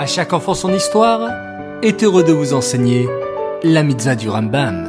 [0.00, 1.30] À chaque enfant son histoire
[1.82, 3.06] est heureux de vous enseigner
[3.62, 4.88] la mitzvah du Rambam.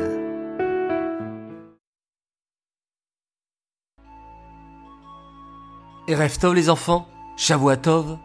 [6.07, 8.19] Erev Tov les enfants, Shavuatov,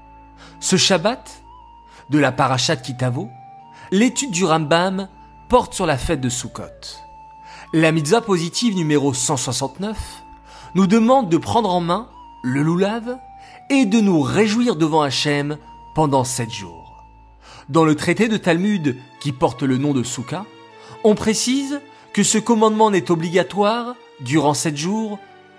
[0.61, 1.43] ce Shabbat,
[2.11, 3.29] de la Parashat Kitavo,
[3.91, 5.09] l'étude du Rambam
[5.49, 7.01] porte sur la fête de Sukkot.
[7.73, 9.99] La mitzvah positive numéro 169
[10.77, 12.09] nous demande de prendre en main
[12.45, 13.19] le loulav
[13.71, 15.59] et de nous réjouir devant Hachem
[15.97, 17.07] pendant sept jours.
[17.71, 20.45] Dans le traité de Talmud qui porte le nom de Souka,
[21.05, 21.81] on précise
[22.13, 25.19] que ce commandement n'est obligatoire durant sept jours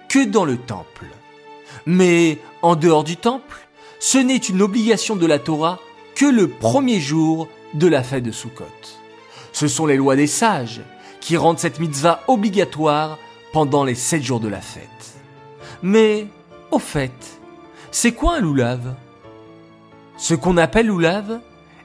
[0.09, 1.07] que dans le temple.
[1.87, 3.67] Mais en dehors du temple,
[3.99, 5.79] ce n'est une obligation de la Torah
[6.13, 8.65] que le premier jour de la fête de Sukkot.
[9.53, 10.81] Ce sont les lois des sages
[11.19, 13.17] qui rendent cette mitzvah obligatoire
[13.53, 15.15] pendant les sept jours de la fête.
[15.81, 16.27] Mais,
[16.69, 17.39] au fait,
[17.89, 18.93] c'est quoi un loulave
[20.17, 21.39] Ce qu'on appelle loulave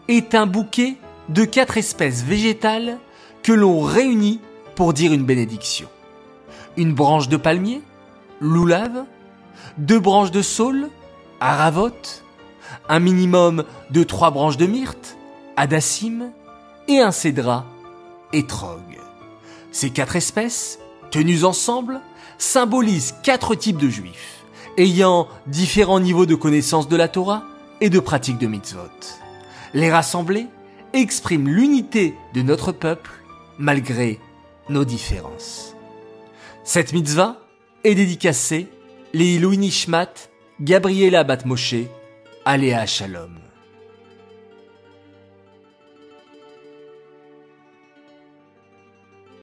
[0.09, 0.97] est un bouquet
[1.29, 2.98] de quatre espèces végétales
[3.43, 4.41] que l'on réunit
[4.75, 5.89] pour dire une bénédiction.
[6.79, 7.83] Une branche de palmier,
[8.41, 9.05] loulave,
[9.77, 10.89] deux branches de saule,
[11.41, 11.91] aravot,
[12.89, 15.17] un minimum de trois branches de myrte,
[15.56, 16.31] adassim,
[16.89, 17.67] et un cédra,
[18.33, 18.81] étrog.
[19.73, 20.78] Ces quatre espèces,
[21.11, 22.01] tenues ensemble,
[22.39, 24.45] symbolisent quatre types de juifs,
[24.78, 27.45] ayant différents niveaux de connaissance de la Torah
[27.83, 29.19] et de pratique de mitzvot.
[29.75, 30.47] Les rassembler
[30.92, 33.11] expriment l'unité de notre peuple
[33.58, 34.20] malgré
[34.69, 35.75] nos différences.
[36.62, 37.38] Cette mitzvah
[37.83, 38.69] est dédicacée
[39.12, 40.14] les Nishmat,
[40.60, 41.88] Gabriela Batmoshe,
[42.44, 43.42] Aléa Shalom.